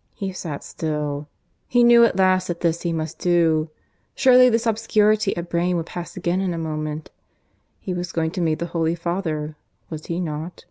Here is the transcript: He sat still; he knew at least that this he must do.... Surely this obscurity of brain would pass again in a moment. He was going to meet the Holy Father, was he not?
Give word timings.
He 0.22 0.32
sat 0.32 0.64
still; 0.64 1.28
he 1.68 1.84
knew 1.84 2.04
at 2.04 2.16
least 2.18 2.48
that 2.48 2.62
this 2.62 2.80
he 2.82 2.92
must 2.92 3.20
do.... 3.20 3.70
Surely 4.16 4.48
this 4.48 4.66
obscurity 4.66 5.36
of 5.36 5.48
brain 5.48 5.76
would 5.76 5.86
pass 5.86 6.16
again 6.16 6.40
in 6.40 6.52
a 6.52 6.58
moment. 6.58 7.12
He 7.78 7.94
was 7.94 8.10
going 8.10 8.32
to 8.32 8.40
meet 8.40 8.58
the 8.58 8.66
Holy 8.74 8.96
Father, 8.96 9.54
was 9.88 10.06
he 10.06 10.18
not? 10.18 10.64